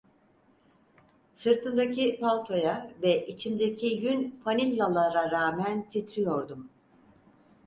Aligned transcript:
Sırtımdaki 1.35 2.17
paltoya 2.19 2.91
ve 3.01 3.27
içimdeki 3.27 3.85
yün 3.87 4.41
fanilalara 4.43 5.31
rağmen 5.31 5.89
titriyordum. 5.89 6.69